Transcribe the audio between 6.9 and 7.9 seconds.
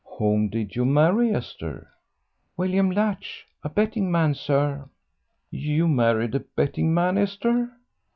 man, Esther?